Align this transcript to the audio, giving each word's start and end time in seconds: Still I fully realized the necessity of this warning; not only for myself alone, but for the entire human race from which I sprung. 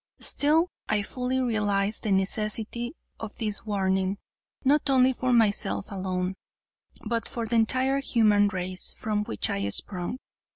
Still 0.19 0.71
I 0.89 1.03
fully 1.03 1.39
realized 1.39 2.01
the 2.01 2.11
necessity 2.11 2.95
of 3.19 3.35
this 3.37 3.65
warning; 3.67 4.17
not 4.65 4.89
only 4.89 5.13
for 5.13 5.31
myself 5.31 5.91
alone, 5.91 6.33
but 7.05 7.29
for 7.29 7.45
the 7.45 7.57
entire 7.57 7.99
human 7.99 8.47
race 8.47 8.95
from 8.97 9.23
which 9.25 9.47
I 9.51 9.69
sprung. 9.69 10.17